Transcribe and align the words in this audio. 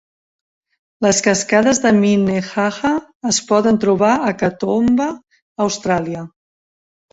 Les 1.05 1.19
cascades 1.27 1.81
de 1.83 1.91
Minnehaha 1.97 2.93
es 3.33 3.41
poden 3.53 3.79
trobar 3.85 4.11
a 4.31 4.35
Katoomba, 4.43 5.11
Austràlia. 5.69 6.27